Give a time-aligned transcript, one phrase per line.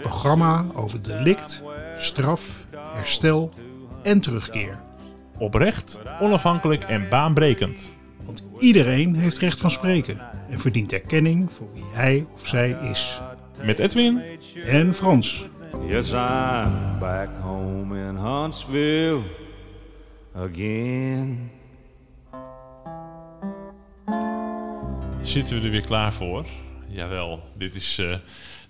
[0.00, 1.62] programma over delict,
[1.98, 3.50] straf, herstel
[4.02, 4.80] en terugkeer.
[5.38, 7.96] Oprecht, onafhankelijk en baanbrekend.
[8.24, 10.20] Want iedereen heeft recht van spreken
[10.50, 13.20] en verdient erkenning voor wie hij of zij is.
[13.62, 14.22] Met Edwin
[14.66, 15.48] En Frans.
[15.88, 19.22] Yes, I'm back home in Huntsville
[20.34, 21.50] again.
[25.30, 26.44] zitten we er weer klaar voor.
[26.88, 28.14] Jawel, dit is eh,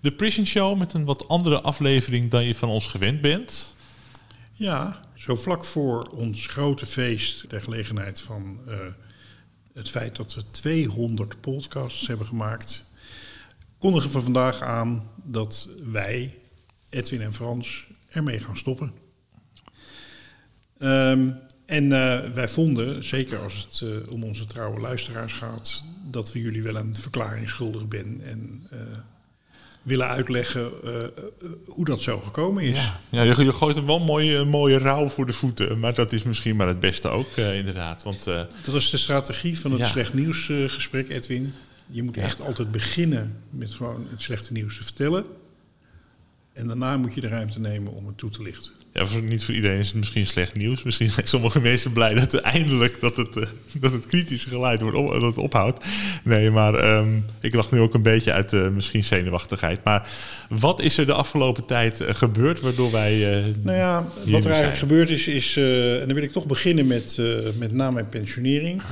[0.00, 3.74] de Prison Show met een wat andere aflevering dan je van ons gewend bent.
[4.52, 8.78] Ja, zo vlak voor ons grote feest ter gelegenheid van eh,
[9.72, 12.91] het feit dat we 200 podcasts hebben gemaakt,
[13.78, 16.38] kondigen we vandaag aan dat wij,
[16.88, 18.92] Edwin en Frans, ermee gaan stoppen.
[20.78, 21.30] Ehm,
[21.66, 26.41] en eh, wij vonden, zeker als het eh, om onze trouwe luisteraars gaat, dat we
[26.41, 28.69] jullie wel een verklaring schuldig ben en
[29.83, 31.09] willen uitleggen eh, eh,
[31.67, 32.91] hoe dat zo gekomen is.
[33.11, 35.78] Ja, je, je gooit hem wel een mooie, mooie rouw voor de voeten.
[35.78, 38.03] Maar dat is misschien maar het beste ook, eh, inderdaad.
[38.03, 39.87] Want eh, Dat is de strategie van het Ja.
[39.87, 41.55] slecht nieuws eh, gesprek, Edwin.
[41.87, 45.25] Je moet echt altijd beginnen met gewoon het slechte nieuws te vertellen.
[46.61, 48.70] En daarna moet je de ruimte nemen om het toe te lichten.
[48.92, 50.83] ja, voor, niet voor iedereen is het misschien slecht nieuws.
[50.83, 53.47] Misschien zijn sommige mensen blij dat er eindelijk dat het, eh,
[53.80, 55.86] dat het kritische geluid wordt op, dat het ophoudt.
[56.25, 57.08] Nee, maar ehm,
[57.41, 59.84] ik lach nu ook een beetje uit eh, misschien zenuwachtigheid.
[59.84, 60.08] Maar
[60.48, 63.38] wat is er de afgelopen tijd eh, gebeurd waardoor wij...
[63.38, 64.72] eh, Nou ja, wat er eigenlijk zijn?
[64.72, 67.27] gebeurd is, is eh, en dan wil ik toch beginnen met, eh,
[67.58, 68.83] met na mijn pensionering.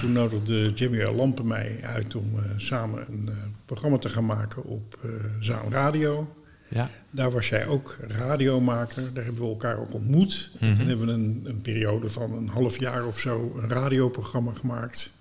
[0.00, 1.14] Toen nodigde Jimmy L.
[1.14, 3.34] Lampen mij uit om eh, samen een eh,
[3.66, 5.10] programma te gaan maken op eh
[5.40, 6.32] Zaan Radio.
[6.68, 6.90] Ja.
[7.10, 9.14] Daar was jij ook radiomaker.
[9.14, 10.50] Daar hebben we elkaar ook ontmoet.
[10.58, 14.52] En toen hebben we een, een periode van een half jaar of zo een radioprogramma
[14.52, 15.12] gemaakt.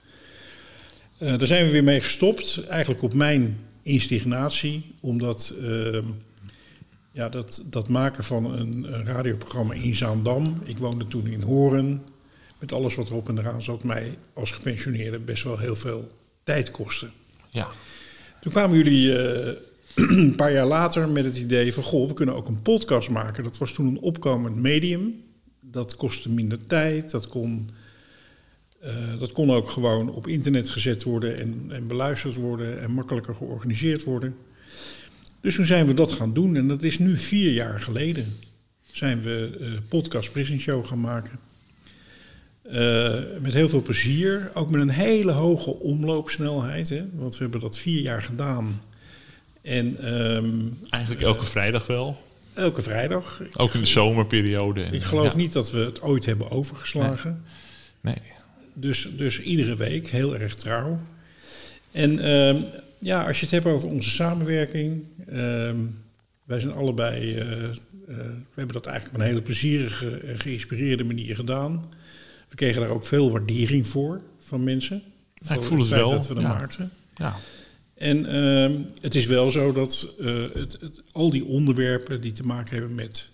[1.18, 2.66] Eh, daar zijn we weer mee gestopt.
[2.68, 4.96] Eigenlijk op mijn instignatie.
[5.00, 6.06] Omdat ehm,
[7.12, 10.62] ja, dat, dat maken van een, een radioprogramma in Zaandam.
[10.64, 12.04] Ik woonde toen in Horen.
[12.60, 13.84] Met alles wat erop en eraan zat.
[13.84, 16.12] Mij als gepensioneerde best wel heel veel
[16.44, 17.10] tijd kostte.
[17.50, 17.68] ja.
[18.42, 19.54] Toen kwamen jullie eh,
[20.26, 21.84] een paar jaar later met het idee van...
[21.84, 23.44] goh, we kunnen ook een podcast maken.
[23.44, 25.24] Dat was toen een opkomend medium.
[25.62, 27.12] Dat kostte minder tijd.
[27.12, 27.70] Dat kon,
[28.80, 31.40] eh, dat kon ook gewoon op internet gezet worden...
[31.40, 34.36] En, en beluisterd worden en makkelijker georganiseerd worden.
[35.42, 36.56] Dus toen zijn we dat gaan doen.
[36.56, 38.26] En dat is nu vier jaar geleden.
[38.92, 41.40] Zijn we eh, podcast Prison Show gaan maken.
[42.62, 44.52] Eh, met heel veel plezier.
[44.54, 46.90] Ook met een hele hoge omloopsnelheid.
[46.90, 47.06] Hè?
[47.14, 48.82] Want we hebben dat vier jaar gedaan.
[49.68, 50.56] En ehm,
[50.90, 52.22] Eigenlijk elke vrijdag wel.
[52.54, 53.42] elke vrijdag.
[53.54, 54.84] Ook in de zomerperiode.
[54.84, 55.38] En, Ik geloof ja.
[55.38, 57.44] niet dat we het ooit hebben overgeslagen.
[58.02, 58.22] Nee.
[58.74, 61.00] Dus, dus iedere week heel erg trouw.
[61.92, 62.58] En ehm,
[63.00, 65.04] ja, als je het hebt over onze samenwerking.
[65.28, 65.76] ehm,
[66.44, 67.36] wij zijn allebei.
[67.36, 67.70] eh, eh,
[68.08, 71.90] we hebben dat eigenlijk op een hele plezierige en geïnspireerde manier gedaan.
[72.50, 75.02] We kregen daar ook veel waardering voor van mensen.
[75.34, 76.48] Ja, ik voel het feit wel, Dat we ja.
[76.48, 76.92] maakten.
[77.16, 77.36] Ja.
[77.98, 82.46] En ehm, het is wel zo dat eh, het, het, al die onderwerpen die te
[82.46, 83.32] maken hebben met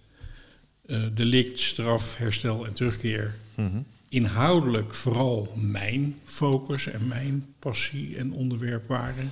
[0.86, 3.82] eh, delict, straf, herstel en terugkeer, Mhm.
[4.10, 9.32] inhoudelijk vooral mijn focus en mijn passie en onderwerp waren.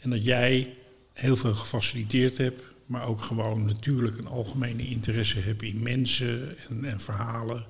[0.00, 0.74] En dat jij
[1.12, 6.84] heel veel gefaciliteerd hebt, maar ook gewoon natuurlijk een algemene interesse hebt in mensen en,
[6.84, 7.64] en verhalen.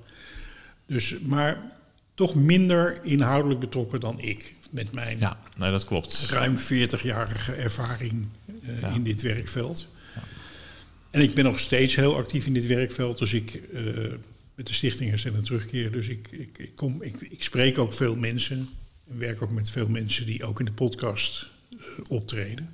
[0.85, 1.77] Dus, maar
[2.13, 6.27] toch minder inhoudelijk betrokken dan ik met mijn ja, nee, dat klopt.
[6.29, 8.27] ruim 40-jarige ervaring
[8.63, 8.89] eh, Ja.
[8.89, 9.93] in dit werkveld.
[11.11, 13.17] En ik ben nog steeds heel actief in dit werkveld.
[13.17, 13.83] Dus ik, eh,
[14.55, 15.91] met de Stichting Herstel en Terugkeer.
[15.91, 18.69] Dus ik, ik, ik, kom, ik, ik spreek ook veel mensen.
[19.09, 21.77] En werk ook met veel mensen die ook in de podcast eh,
[22.07, 22.73] optreden.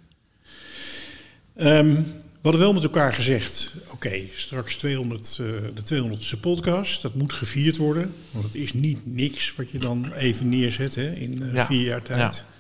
[1.54, 2.04] We
[2.52, 7.78] hadden wel met elkaar gezegd, oké, straks 200, eh, de 200ste podcast, dat moet gevierd
[7.78, 8.14] worden.
[8.32, 11.82] Want het is niet niks wat je dan even neerzet hè, in eh, Ja, vier
[11.82, 12.18] jaar tijd.
[12.18, 12.54] ja.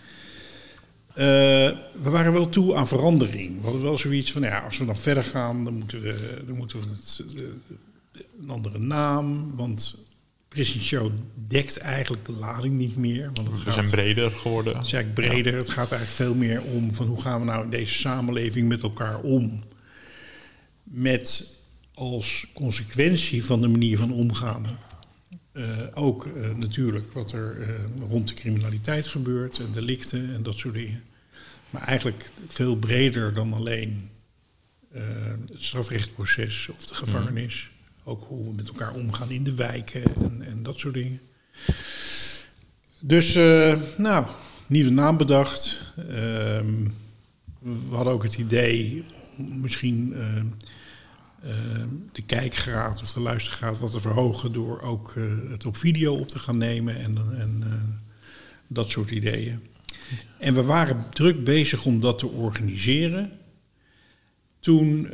[1.16, 3.58] Eh, we waren wel toe aan verandering.
[3.58, 6.56] We hadden wel zoiets van, ja, als we dan verder gaan, dan moeten we, dan
[6.56, 7.24] moeten we het,
[8.42, 9.56] een andere naam.
[9.56, 10.06] Want
[10.48, 11.12] Prison Show
[11.48, 13.30] dekt eigenlijk de lading niet meer.
[13.34, 14.76] Want het We gaat, zijn breder geworden.
[14.76, 15.56] het is eigenlijk breder.
[15.56, 18.82] Het gaat eigenlijk veel meer om van hoe gaan we nou in deze samenleving met
[18.82, 19.64] elkaar om.
[20.86, 21.54] Met
[21.94, 24.78] als consequentie van de manier van omgaan
[25.56, 27.70] eh, ook eh, natuurlijk wat er eh,
[28.10, 31.04] rond de criminaliteit gebeurt, en delicten en dat soort dingen.
[31.70, 34.10] Maar eigenlijk veel breder dan alleen
[35.52, 37.72] het strafrechtproces of de gevangenis.
[38.04, 41.20] Ook hoe we met elkaar omgaan in de wijken en, en dat soort dingen.
[43.00, 43.34] Dus,
[43.98, 44.26] nou,
[44.68, 45.82] nieuwe naam bedacht.
[45.98, 46.84] Ehm,
[47.60, 49.04] we hadden ook het idee
[49.38, 50.38] misschien eh,
[51.50, 56.16] eh, de kijkgraad of de luistergraad wat te verhogen door ook eh, het op video
[56.16, 57.64] op te gaan nemen en, en
[58.68, 59.60] dat soort ideeën.
[60.38, 63.32] En we waren druk bezig om dat te organiseren.
[64.60, 65.08] Toen,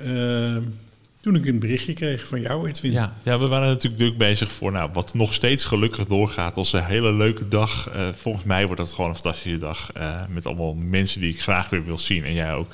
[1.21, 2.91] toen ik een berichtje kreeg van jou, Edwin.
[2.91, 6.73] Ja, ja, we waren natuurlijk druk bezig voor nou, wat nog steeds gelukkig doorgaat als
[6.73, 7.91] een hele leuke dag.
[8.15, 9.91] Volgens mij wordt dat gewoon een fantastische dag
[10.29, 12.23] met allemaal mensen die ik graag weer wil zien.
[12.23, 12.73] En jij ook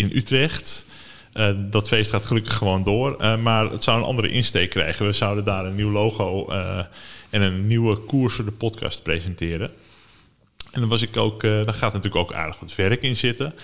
[0.00, 0.86] in Utrecht.
[1.32, 3.16] Eh, dat feest gaat gelukkig gewoon door.
[3.16, 5.06] Eh, maar het zou een andere insteek krijgen.
[5.06, 6.78] We zouden daar een nieuw logo eh,
[7.30, 9.70] en een nieuwe koers voor de podcast presenteren.
[10.72, 13.54] En dan was ik ook, daar gaat natuurlijk ook aardig wat werk in zitten.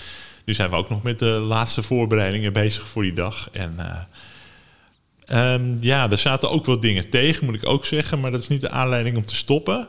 [0.47, 3.49] Nu zijn we ook nog met de laatste voorbereidingen bezig voor die dag.
[3.53, 8.21] En eh, ehm, ja, er zaten ook wel dingen tegen, moet ik ook zeggen.
[8.21, 9.89] Maar dat is niet de aanleiding om te stoppen.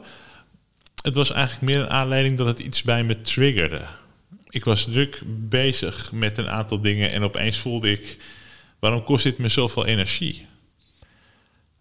[1.02, 3.82] Het was eigenlijk meer een aanleiding dat het iets bij me triggerde.
[4.58, 8.18] Ik was druk bezig met een aantal dingen en opeens voelde ik...
[8.80, 10.46] waarom kost dit me zoveel energie?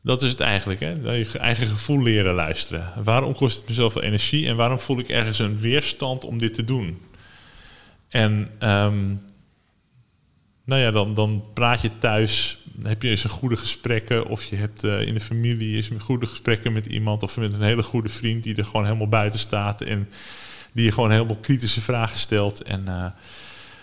[0.02, 0.90] Dat is het eigenlijk, hè?
[0.90, 2.92] Je eigen gevoel leren luisteren.
[3.04, 6.54] Waarom kost het me zoveel energie en waarom voel ik ergens een weerstand om dit
[6.54, 7.02] te doen?
[8.08, 9.14] En ehm,
[10.64, 14.56] nou ja, dan, dan praat je thuis, heb je eens een goede gesprekken, of je
[14.56, 17.82] hebt eh, in de familie eens een goede gesprekken met iemand, of met een hele
[17.82, 20.08] goede vriend die er gewoon helemaal buiten staat en
[20.76, 22.62] die je gewoon helemaal kritische vragen stelt.
[22.62, 23.06] En eh,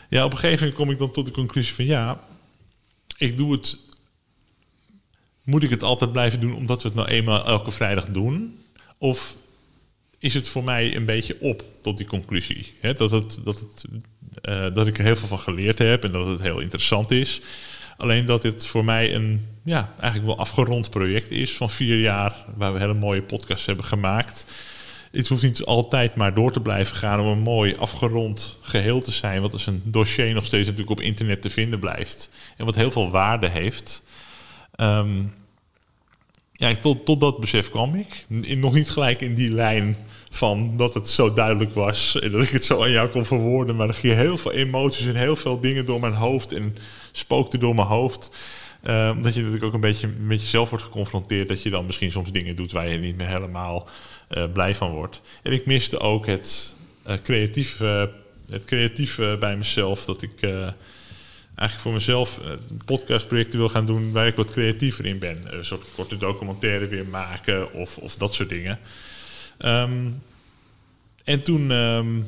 [0.09, 2.19] ja, op een gegeven moment kom ik dan tot de conclusie van ja,
[3.17, 3.77] ik doe het
[5.43, 8.59] moet ik het altijd blijven doen omdat we het nou eenmaal elke vrijdag doen?
[8.97, 9.35] Of
[10.19, 12.73] is het voor mij een beetje op tot die conclusie?
[12.79, 12.93] Hè?
[12.93, 13.85] Dat, het, dat, het,
[14.41, 17.41] eh, dat ik er heel veel van geleerd heb en dat het heel interessant is.
[17.97, 22.45] Alleen dat het voor mij een ja, eigenlijk wel afgerond project is van vier jaar,
[22.55, 24.45] waar we hele mooie podcasts hebben gemaakt.
[25.13, 29.11] Het hoeft niet altijd maar door te blijven gaan om een mooi afgerond geheel te
[29.11, 32.29] zijn, wat als een dossier nog steeds natuurlijk op internet te vinden blijft.
[32.57, 34.03] En wat heel veel waarde heeft.
[34.75, 35.21] Ehm,
[36.51, 38.25] ja, tot, tot dat besef kwam ik.
[38.57, 39.97] Nog niet gelijk in die lijn
[40.29, 43.75] van dat het zo duidelijk was en dat ik het zo aan jou kon verwoorden.
[43.75, 46.75] Maar er gingen heel veel emoties en heel veel dingen door mijn hoofd en
[47.11, 48.37] spookte door mijn hoofd.
[48.83, 51.47] Ehm, dat je natuurlijk ook een beetje met jezelf wordt geconfronteerd.
[51.47, 53.87] Dat je dan misschien soms dingen doet waar je niet meer helemaal
[54.33, 55.21] eh, blij van wordt.
[55.43, 56.75] En ik miste ook het,
[57.07, 58.11] uh, creatieve,
[58.49, 60.05] het creatieve bij mezelf.
[60.05, 60.41] Dat ik
[61.55, 62.39] eigenlijk voor mezelf
[62.85, 65.43] podcastprojecten wil gaan doen waar ik wat creatiever in ben.
[65.45, 68.79] Een soort korte documentaire weer maken of, of dat soort dingen.
[69.59, 70.21] Um,
[71.23, 72.27] en toen um,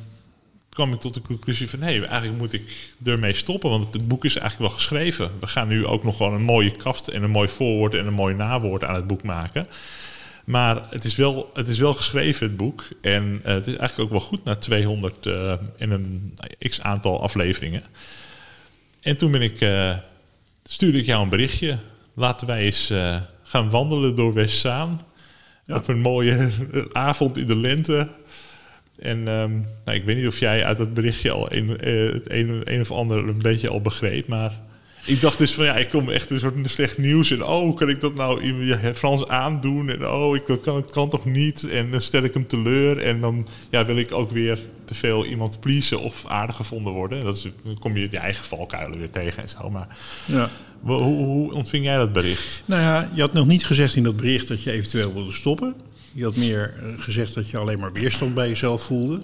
[0.69, 1.79] kwam ik tot de conclusie van...
[1.81, 5.31] hé, hey, eigenlijk moet ik ermee stoppen, want het boek is eigenlijk wel geschreven.
[5.39, 8.13] We gaan nu ook nog gewoon een mooie kaft en een mooi voorwoord en een
[8.13, 9.67] mooi nawoord aan het boek maken.
[10.45, 12.83] Maar het is wel, het is wel geschreven, het boek.
[13.01, 17.83] En uh, het is eigenlijk ook wel goed na 200 uh, en een x-aantal afleveringen.
[19.01, 19.95] En toen ben ik, uh,
[20.63, 21.77] stuurde ik jou een berichtje.
[22.13, 22.93] Laten wij eens
[23.43, 25.01] gaan wandelen door Westzaan.
[25.65, 25.75] Ja.
[25.75, 26.49] Op een mooie
[26.91, 28.09] avond in de lente.
[28.99, 32.61] En um, nou, ik weet niet of jij uit dat berichtje al een, het een,
[32.63, 34.27] een of ander een beetje al begreep.
[34.27, 34.59] Maar
[35.05, 37.31] ik dacht dus van ja, ik kom echt een soort slecht nieuws.
[37.31, 39.89] En oh, kan ik dat nou in Frans aandoen?
[39.89, 41.69] En oh, ik, dat kan, kan toch niet?
[41.69, 42.97] En dan stel ik hem teleur.
[42.97, 47.23] En dan ja, wil ik ook weer te veel iemand pleasen of aardig gevonden worden.
[47.23, 49.69] Dat is, dan kom je je eigen valkuilen weer tegen en zo.
[49.69, 49.87] Maar
[50.25, 50.49] ja.
[50.81, 52.63] hoe, hoe ontving jij dat bericht?
[52.65, 55.75] Nou ja, je had nog niet gezegd in dat bericht dat je eventueel wilde stoppen.
[56.11, 59.21] Je had meer gezegd dat je alleen maar weerstand bij jezelf voelde.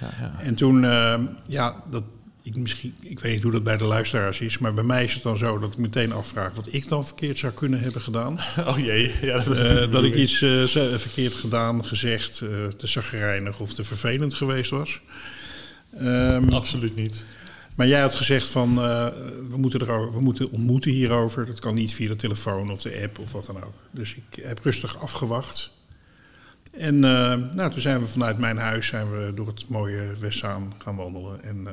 [0.00, 0.32] Ja, ja.
[0.40, 1.14] En toen, uh,
[1.46, 2.02] ja, dat,
[2.48, 5.14] ik, misschien, ik weet niet hoe dat bij de luisteraars is, maar bij mij is
[5.14, 8.38] het dan zo dat ik meteen afvraag wat ik dan verkeerd zou kunnen hebben gedaan.
[8.68, 10.66] Oh jee, ja, dat, uh, dat ik iets uh,
[10.98, 15.00] verkeerd gedaan, gezegd, uh, te zagrijnig of te vervelend geweest was.
[16.00, 17.24] Um, Absoluut niet.
[17.74, 21.46] Maar jij had gezegd van we, moeten erover, we moeten ontmoeten hierover.
[21.46, 23.74] Dat kan niet via de telefoon of de app of wat dan ook.
[23.90, 25.72] Dus ik heb rustig afgewacht.
[26.72, 30.72] En uh, nou, toen zijn we vanuit mijn huis zijn we door het mooie Westzaan
[30.78, 31.42] gaan wandelen.
[31.42, 31.72] En uh,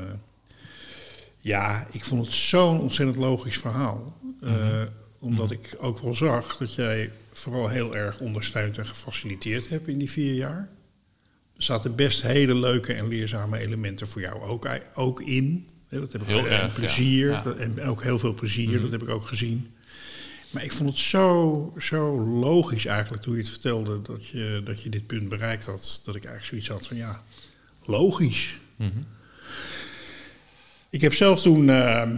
[1.46, 4.18] ja, ik vond het zo'n ontzettend logisch verhaal.
[4.44, 4.88] Uh, mm-hmm.
[5.20, 9.98] Omdat ik ook wel zag dat jij vooral heel erg ondersteund en gefaciliteerd hebt in
[9.98, 10.70] die vier jaar.
[11.58, 15.68] Er zaten best hele leuke en leerzame elementen voor jou ook, ook in.
[15.90, 17.30] Dat heb ik Heel erg, plezier.
[17.30, 17.54] Ja.
[17.58, 18.82] En ook heel veel plezier, Mhm.
[18.82, 19.74] dat heb ik ook gezien.
[20.50, 24.82] Maar ik vond het zo, zo logisch eigenlijk toen je het vertelde dat je, dat
[24.82, 26.02] je dit punt bereikt had.
[26.06, 27.24] Dat ik eigenlijk zoiets had van ja,
[27.86, 28.58] logisch.
[28.76, 28.90] Mhm.
[30.90, 32.10] Ik heb zelf toen eh,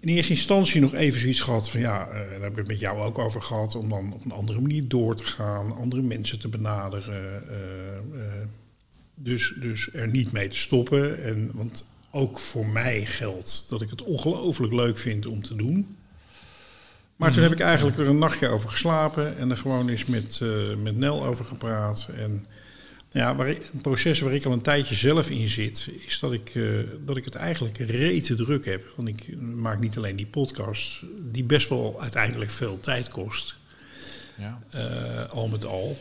[0.00, 2.80] in eerste instantie nog even zoiets gehad van ja, eh, daar heb ik het met
[2.80, 6.38] jou ook over gehad, om dan op een andere manier door te gaan, andere mensen
[6.38, 7.48] te benaderen.
[7.48, 8.46] eh, eh,
[9.14, 11.24] dus, dus er niet mee te stoppen.
[11.24, 15.96] En, want ook voor mij geldt dat ik het ongelooflijk leuk vind om te doen.
[17.16, 20.40] Maar toen heb ik eigenlijk er een nachtje over geslapen en er gewoon eens met,
[20.82, 22.08] met Nel over gepraat.
[22.16, 22.46] En
[23.16, 26.32] ja, waar ik, een proces waar ik al een tijdje zelf in zit, is dat
[26.32, 26.62] ik, eh,
[27.04, 28.92] dat ik het eigenlijk rete druk heb.
[28.96, 33.56] Want ik maak niet alleen die podcast, die best wel uiteindelijk veel tijd kost,
[34.36, 34.60] Ja.
[34.70, 35.98] eh, al met al.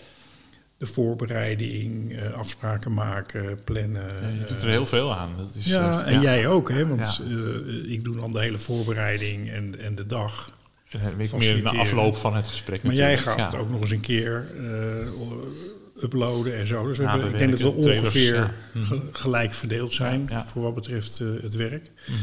[0.78, 4.12] De voorbereiding, eh, afspraken maken, plannen.
[4.22, 5.30] Ja, je doet er heel veel aan.
[5.38, 6.88] Dat is, ja, en jij ook, hè?
[6.88, 7.22] Want
[7.88, 10.54] ik doe dan de hele voorbereiding en, en de dag.
[10.90, 12.84] En meer na afloop van het gesprek.
[12.84, 14.48] Maar jij gaat het ook nog eens een keer
[16.04, 16.88] uploaden en zo.
[16.88, 17.68] Dus we ik denk dat we
[18.00, 18.54] ongeveer.
[18.74, 18.86] Mhm.
[18.86, 21.92] ge- gelijk verdeeld zijn voor wat betreft eh, het werk.
[22.08, 22.18] Mhm.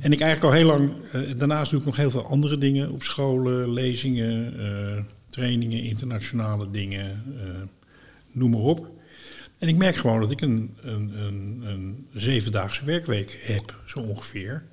[0.00, 2.90] En ik eigenlijk al heel lang, eh, daarnaast doe ik nog heel veel andere dingen
[2.90, 7.22] op scholen, lezingen, eh, trainingen, internationale dingen,
[8.32, 8.90] noem maar op.
[9.58, 14.64] En ik merk gewoon dat ik een, een, een, een zevendaagse werkweek heb, zo ongeveer.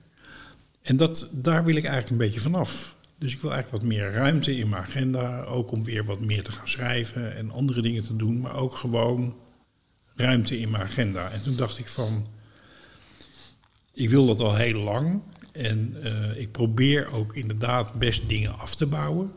[0.82, 2.96] En dat, daar wil ik eigenlijk een beetje vanaf.
[3.20, 5.44] Dus ik wil eigenlijk wat meer ruimte in mijn agenda.
[5.44, 8.40] Ook om weer wat meer te gaan schrijven en andere dingen te doen.
[8.40, 9.36] Maar ook gewoon
[10.16, 11.32] ruimte in mijn agenda.
[11.32, 12.28] En toen dacht ik van,
[13.94, 15.22] ik wil dat al heel lang.
[15.52, 19.32] En eh, ik probeer ook inderdaad best dingen af te bouwen.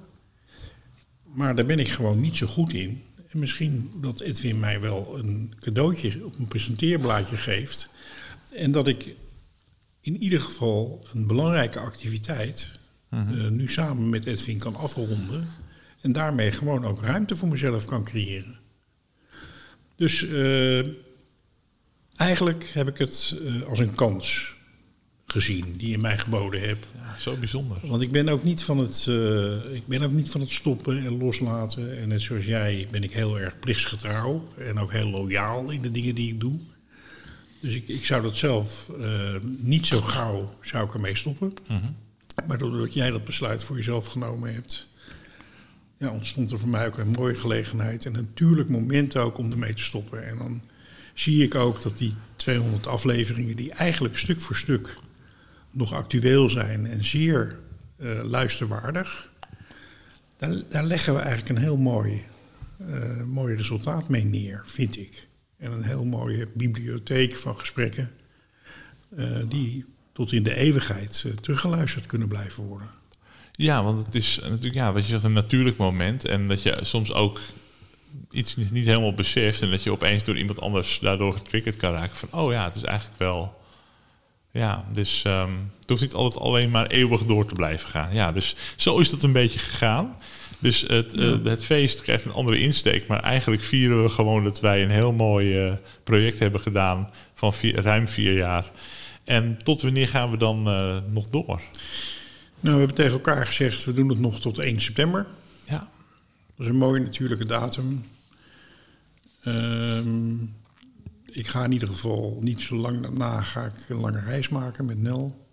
[1.25, 3.03] Maar daar ben ik gewoon niet zo goed in.
[3.29, 7.91] En misschien dat Edwin mij wel een cadeautje op een presenteerblaadje geeft.
[8.49, 9.15] En dat ik
[10.01, 12.80] in ieder geval een belangrijke activiteit
[13.11, 13.41] Mhm.
[13.41, 15.49] eh, nu samen met Edwin kan afronden.
[16.01, 18.59] En daarmee gewoon ook ruimte voor mezelf kan creëren.
[19.97, 20.87] Dus eh,
[22.17, 24.55] eigenlijk heb ik het eh, als een kans
[25.27, 26.87] gezien die je mij geboden hebt.
[26.97, 27.79] Ja, zo bijzonder.
[27.83, 29.07] Want ik ben ook niet van het,
[29.73, 31.99] ik ben ook niet van het stoppen en loslaten.
[31.99, 35.91] En net zoals jij ben ik heel erg plichtsgetrouw en ook heel loyaal in de
[35.91, 36.59] dingen die ik doe.
[37.61, 38.91] Dus ik, ik zou dat zelf
[39.43, 41.55] niet zo gauw zou ik ermee stoppen.
[41.69, 41.87] Mhm.
[42.47, 44.89] Maar doordat jij dat besluit voor jezelf genomen hebt,
[45.99, 49.75] ja, ontstond er voor mij ook een mooie gelegenheid en natuurlijk moment ook om ermee
[49.75, 50.27] te stoppen.
[50.27, 50.63] En dan
[51.15, 54.97] zie ik ook dat die 200 afleveringen, die eigenlijk stuk voor stuk
[55.71, 57.59] nog actueel zijn en zeer
[57.97, 59.31] eh, luisterwaardig,
[60.37, 62.25] daar, daar leggen we eigenlijk een heel mooi,
[62.79, 65.29] eh, mooi resultaat mee neer, vind ik.
[65.57, 68.11] En een heel mooie bibliotheek van gesprekken
[69.17, 69.85] eh, die
[70.21, 72.89] tot in de eeuwigheid eh, teruggeluisterd kunnen blijven worden.
[73.53, 76.25] Ja, want het is natuurlijk, ja, wat je zegt, een natuurlijk moment.
[76.25, 77.41] En dat je soms ook
[78.31, 79.63] iets niet helemaal beseft.
[79.63, 82.17] En dat je opeens door iemand anders daardoor getriggerd kan raken.
[82.17, 83.61] Van, oh ja, het is eigenlijk wel...
[84.51, 88.15] Ja, dus ehm, het hoeft niet altijd alleen maar eeuwig door te blijven gaan.
[88.15, 90.17] Ja, dus zo is dat een beetje gegaan.
[90.59, 93.07] Dus het, eh, het feest krijgt een andere insteek.
[93.07, 95.73] Maar eigenlijk vieren we gewoon dat wij een heel mooi eh,
[96.05, 98.65] project hebben gedaan van vier- ruim vier jaar.
[99.31, 101.61] En tot wanneer gaan we dan eh, nog door?
[102.61, 105.27] Nou, we hebben tegen elkaar gezegd, we doen het nog tot 1 september.
[105.67, 105.79] Ja,
[106.57, 108.05] Dat is een mooie natuurlijke datum.
[109.43, 110.33] Ehm,
[111.25, 114.85] ik ga in ieder geval niet zo lang daarna ga ik een lange reis maken
[114.85, 115.47] met Nel.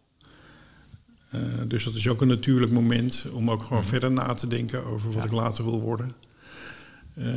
[1.30, 4.86] Eh, dus dat is ook een natuurlijk moment om ook gewoon verder na te denken
[4.86, 5.24] over wat Ja.
[5.24, 6.14] ik later wil worden.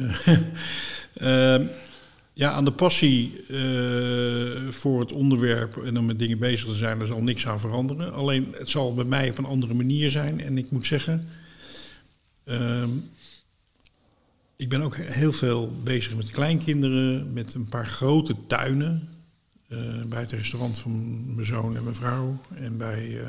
[1.14, 1.66] Ehm,
[2.40, 6.98] ja, aan de passie eh, voor het onderwerp en om met dingen bezig te zijn,
[6.98, 8.12] daar zal niks aan veranderen.
[8.12, 10.40] Alleen het zal bij mij op een andere manier zijn.
[10.40, 11.28] En ik moet zeggen,
[12.44, 12.88] ehm,
[14.56, 19.08] ik ben ook heel veel bezig met kleinkinderen, met een paar grote tuinen.
[19.68, 22.40] eh, bij het restaurant van mijn zoon en mijn vrouw.
[22.54, 23.28] En bij, eh,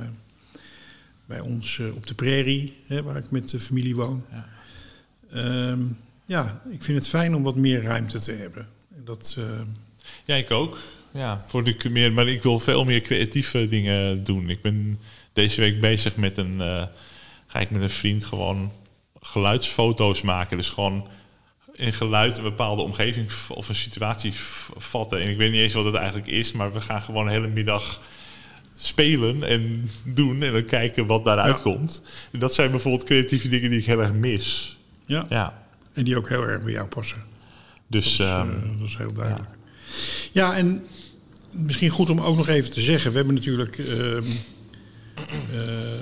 [1.25, 4.23] bij ons op de prairie, hè, waar ik met de familie woon.
[4.31, 4.47] Ja.
[5.31, 5.81] Ehm,
[6.25, 8.67] ja, ik vind het fijn om wat meer ruimte te hebben.
[8.95, 9.59] Dat, eh,
[10.25, 10.77] Ja, ik ook.
[11.13, 14.49] Ja, voor de meer, maar ik wil veel meer creatieve dingen doen.
[14.49, 14.99] Ik ben
[15.33, 16.61] deze week bezig met een.
[16.61, 16.83] eh,
[17.47, 18.71] ga ik met een vriend gewoon
[19.21, 20.57] geluidsfoto's maken.
[20.57, 21.07] Dus gewoon
[21.73, 24.33] in geluid een bepaalde omgeving of een situatie
[24.77, 25.21] vatten.
[25.21, 27.47] En ik weet niet eens wat het eigenlijk is, maar we gaan gewoon een hele
[27.47, 27.99] middag
[28.75, 31.63] spelen en doen en dan kijken wat daaruit Ja.
[31.63, 32.01] komt.
[32.31, 34.77] En dat zijn bijvoorbeeld creatieve dingen die ik heel erg mis.
[35.05, 37.23] ja, Ja, en die ook heel erg bij jou passen.
[37.91, 39.49] Dus Dat is, ehm, eh, dat is heel duidelijk.
[40.31, 40.83] Ja, en
[41.51, 43.11] misschien goed om ook nog even te zeggen.
[43.11, 43.77] We hebben natuurlijk.
[43.77, 44.23] ehm,
[45.53, 45.99] eh,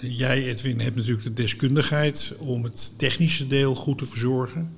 [0.00, 4.76] jij, Edwin, hebt natuurlijk de deskundigheid om het technische deel goed te verzorgen.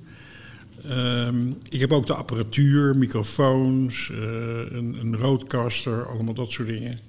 [0.89, 6.99] Ehm, ik heb ook de apparatuur, microfoons, eh, een, een roadcaster, allemaal dat soort dingen.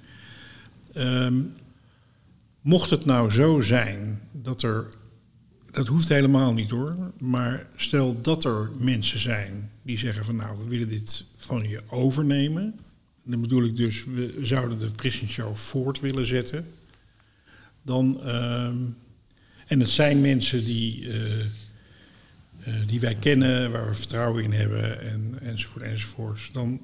[2.61, 4.87] Mocht het nou zo zijn dat er.
[5.73, 6.95] Dat hoeft helemaal niet hoor.
[7.19, 11.79] Maar stel dat er mensen zijn die zeggen van nou, we willen dit van je
[11.89, 12.79] overnemen.
[13.23, 16.65] Dan bedoel ik dus, we zouden de Prison Show voort willen zetten.
[17.81, 18.77] Dan, ehm,
[19.67, 21.47] en het zijn mensen die, eh, eh,
[22.87, 26.49] die wij kennen, waar we vertrouwen in hebben en, enzovoort enzovoort.
[26.51, 26.81] Dan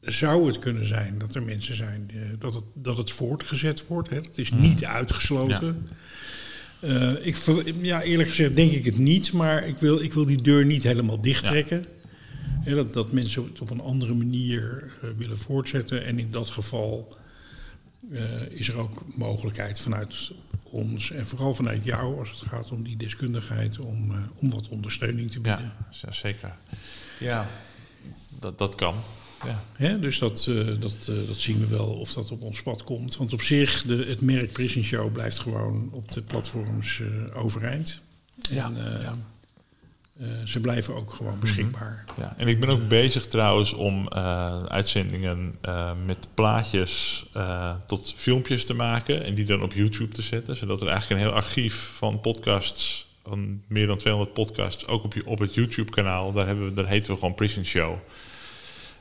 [0.00, 4.10] zou het kunnen zijn dat er mensen zijn, eh, dat, het, dat het voortgezet wordt.
[4.10, 4.16] Hè.
[4.16, 5.88] Het is niet uitgesloten.
[6.80, 7.36] Eh, ik,
[7.80, 10.82] ja, eerlijk gezegd denk ik het niet, maar ik wil, ik wil die deur niet
[10.82, 11.86] helemaal dichttrekken.
[12.60, 16.04] Hè, dat, dat mensen het op een andere manier eh, willen voortzetten.
[16.04, 17.16] En in dat geval
[18.10, 20.30] eh, is er ook mogelijkheid vanuit
[20.62, 25.30] ons en vooral vanuit jou, als het gaat om die deskundigheid, om, om wat ondersteuning
[25.30, 25.72] te bieden.
[25.90, 26.54] Ja, zeker.
[27.20, 27.50] Ja,
[28.38, 28.94] dat, dat kan.
[29.46, 29.62] Ja.
[29.72, 32.84] Hè, dus dat, eh, dat, eh, dat zien we wel of dat op ons pad
[32.84, 33.16] komt.
[33.16, 38.02] Want op zich, de, het merk Prison Show blijft gewoon op de platforms eh, overeind.
[38.50, 39.12] Ja, en eh, ja.
[40.20, 42.04] eh, ze blijven ook gewoon beschikbaar.
[42.18, 48.12] Ja, en ik ben ook bezig trouwens om eh, uitzendingen eh, met plaatjes eh, tot
[48.16, 51.36] filmpjes te maken en die dan op YouTube te zetten, zodat er eigenlijk een heel
[51.36, 56.46] archief van podcasts, van meer dan 200 podcasts, ook op, je- op het YouTube-kanaal, daar,
[56.46, 57.96] hebben we, daar heten we gewoon Prison Show.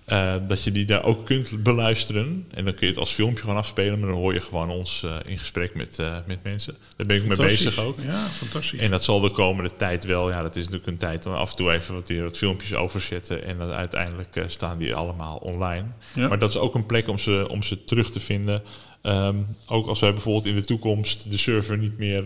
[0.06, 2.46] Eh, dat je die daar ook kunt beluisteren.
[2.54, 5.04] En dan kun je het als filmpje gewoon afspelen, maar dan hoor je gewoon ons
[5.04, 6.76] eh, in gesprek met, eh, met mensen.
[6.96, 8.00] Daar ben ik mee bezig ook.
[8.02, 8.80] Ja, fantastisch.
[8.80, 11.50] En dat zal de komende tijd wel, ja, dat is natuurlijk een tijd om af
[11.50, 13.44] en toe even wat, wat filmpjes overzetten.
[13.46, 15.86] En dan uiteindelijk staan die allemaal online.
[16.14, 16.28] Ja.
[16.28, 18.64] Maar dat is ook een plek om ze, om ze terug te vinden.
[19.02, 22.24] Ehm, ook als wij bijvoorbeeld in de toekomst de server niet meer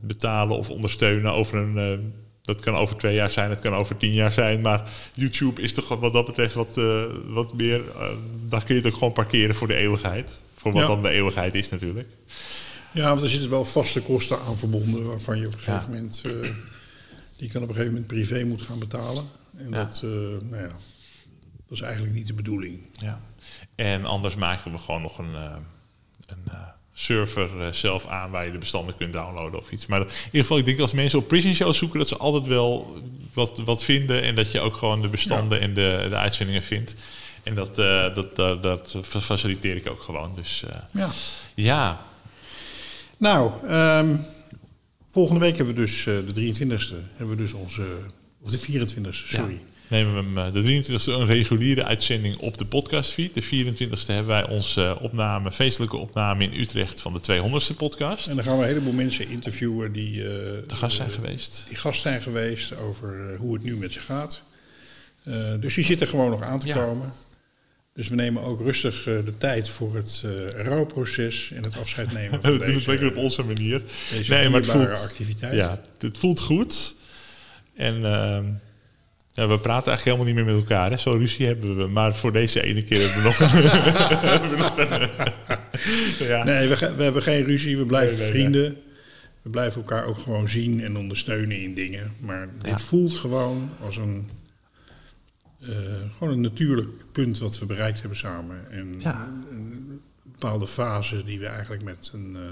[0.00, 2.12] betalen of ondersteunen over een.
[2.44, 4.60] Dat kan over twee jaar zijn, het kan over tien jaar zijn.
[4.60, 7.88] Maar YouTube is toch wat dat betreft wat, eh, wat meer.
[7.88, 8.08] eh,
[8.48, 10.40] daar kun je het ook gewoon parkeren voor de eeuwigheid.
[10.54, 10.88] Voor wat Ja.
[10.88, 12.08] dan de eeuwigheid is natuurlijk.
[12.92, 15.72] Ja, want er zitten wel vaste kosten aan verbonden waarvan je op een Ja.
[15.72, 16.32] gegeven moment, eh,
[17.36, 19.24] die ik dan op een gegeven moment privé moet gaan betalen.
[19.56, 19.70] En Ja.
[19.70, 20.02] dat,
[20.42, 20.76] nou ja,
[21.66, 22.88] dat is eigenlijk niet de bedoeling.
[22.98, 23.20] Ja.
[23.74, 26.44] En anders maken we gewoon nog een, een
[26.94, 29.86] server eh, zelf aan waar je de bestanden kunt downloaden of iets.
[29.86, 32.46] Maar in ieder geval, ik denk als mensen op Prison Show zoeken, dat ze altijd
[32.46, 33.02] wel
[33.32, 34.22] wat, wat vinden.
[34.22, 36.96] En dat je ook gewoon de bestanden en de, de uitzendingen vindt.
[37.42, 40.32] En dat, eh, dat, dat, dat faciliteer ik ook gewoon.
[40.34, 41.10] Dus eh, Ja.
[41.54, 42.06] ja,
[43.16, 44.16] Nou, ehm,
[45.10, 47.86] volgende week hebben we dus de 23e, hebben we dus onze,
[48.40, 49.60] of de 24e, sorry.
[49.88, 53.34] Nemen we hem, eh, de 23e een reguliere uitzending op de podcastfeed.
[53.34, 58.28] De 24e hebben wij onze opname, feestelijke opname in Utrecht van de 200ste podcast.
[58.28, 60.28] En dan gaan we een heleboel mensen interviewen die, eh,
[60.66, 61.64] de gast zijn eh, geweest.
[61.68, 64.42] die gast zijn geweest over eh, hoe het nu met ze gaat.
[65.24, 66.74] Eh, dus die zitten gewoon nog aan te Ja.
[66.74, 67.12] komen.
[67.94, 72.12] Dus we nemen ook rustig eh, de tijd voor het eh, rouwproces en het afscheid
[72.20, 73.82] nemen van We doen het deze, lekker op onze manier.
[74.10, 75.54] deze nee, maar het voelt, activiteit.
[75.54, 76.94] ja, het voelt goed.
[77.74, 78.44] En ehm,
[79.34, 80.90] ja, we praten eigenlijk helemaal niet meer met elkaar.
[80.90, 80.96] Hè.
[80.96, 81.86] Zo ruzie hebben we.
[81.86, 83.48] Maar voor deze ene keer hebben we nog een...
[84.30, 85.10] hebben we nog een
[86.26, 86.44] ja.
[86.44, 88.76] Nee, we, we hebben geen ruzie, we blijven Nee, nee, vrienden.
[89.42, 92.12] We blijven elkaar ook gewoon zien en ondersteunen in dingen.
[92.20, 92.78] Maar dit Ja.
[92.78, 94.30] voelt gewoon als een,
[95.60, 95.68] eh,
[96.18, 98.70] gewoon een natuurlijk punt wat we bereikt hebben samen.
[98.70, 99.32] En Ja.
[99.50, 102.42] een bepaalde fase die we eigenlijk met, een, eh,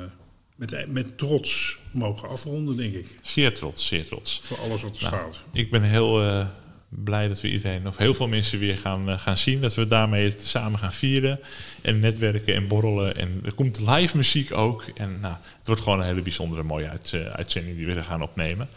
[0.56, 3.06] met, met trots mogen afronden, denk ik.
[3.22, 4.40] Zeer trots, zeer trots.
[4.42, 5.44] Voor alles wat er Nou, staat.
[5.52, 6.46] ik ben heel eh,
[6.94, 9.60] blij dat we iedereen, of heel veel mensen weer gaan, eh, gaan zien.
[9.60, 11.40] Dat we daarmee het samen gaan vieren.
[11.82, 13.16] En netwerken en borrelen.
[13.16, 14.84] En er komt live muziek ook.
[14.94, 18.04] En nou, het wordt gewoon een hele bijzondere mooie uit, eh, uitzending die we er
[18.04, 18.68] gaan opnemen.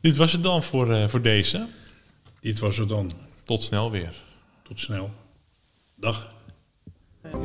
[0.00, 1.66] Dit was het dan voor, eh, voor deze.
[2.40, 3.12] Dit was het dan.
[3.44, 4.14] Tot snel weer.
[4.62, 5.10] Tot snel.
[5.94, 6.32] Dag.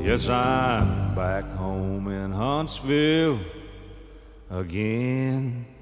[0.04, 3.38] Yes, I'm back home in Huntsville
[4.50, 5.75] again.